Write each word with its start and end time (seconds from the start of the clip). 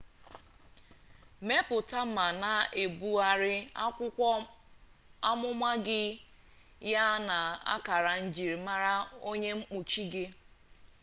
mepụta 1.47 1.99
ma 2.15 2.25
na-ebugharị 2.41 3.53
akwụkwọ 3.83 4.29
amụma 5.29 5.71
gị 5.85 6.01
ya 6.91 7.05
na 7.27 7.37
akara 7.75 8.13
njimama 8.27 8.93
onye 9.29 9.49
mkpuchi 9.59 10.03
gị 10.11 10.25